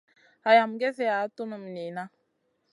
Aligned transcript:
Hayam 0.43 0.71
gezeya 0.79 1.19
tunum 1.35 1.63
niyna. 1.73 2.03